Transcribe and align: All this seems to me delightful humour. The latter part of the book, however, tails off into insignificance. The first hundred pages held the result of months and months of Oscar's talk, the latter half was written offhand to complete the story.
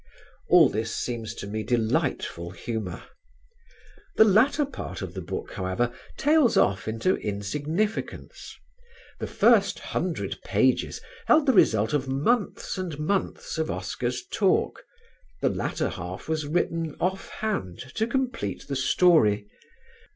All 0.49 0.67
this 0.67 0.95
seems 0.95 1.35
to 1.35 1.45
me 1.45 1.61
delightful 1.61 2.49
humour. 2.49 3.03
The 4.15 4.23
latter 4.23 4.65
part 4.65 5.03
of 5.03 5.13
the 5.13 5.21
book, 5.21 5.51
however, 5.53 5.93
tails 6.17 6.57
off 6.57 6.87
into 6.87 7.17
insignificance. 7.17 8.57
The 9.19 9.27
first 9.27 9.77
hundred 9.77 10.39
pages 10.43 11.01
held 11.27 11.45
the 11.45 11.53
result 11.53 11.93
of 11.93 12.07
months 12.07 12.79
and 12.79 12.97
months 12.97 13.59
of 13.59 13.69
Oscar's 13.69 14.25
talk, 14.25 14.83
the 15.39 15.49
latter 15.49 15.89
half 15.89 16.27
was 16.27 16.47
written 16.47 16.95
offhand 16.99 17.81
to 17.93 18.07
complete 18.07 18.65
the 18.67 18.75
story. 18.75 19.47